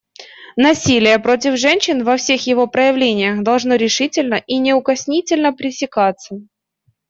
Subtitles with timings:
[0.55, 6.37] Насилие против женщин во всех его проявлениях должно решительно и неукоснительно пресекаться.